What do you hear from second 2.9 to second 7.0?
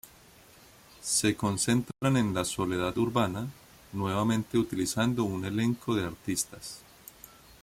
urbana, nuevamente utilizando un elenco de artistas.